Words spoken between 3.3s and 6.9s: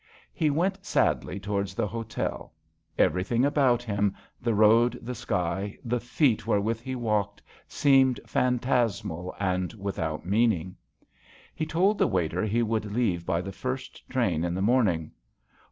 about him, the road, the sky, the feet wherewith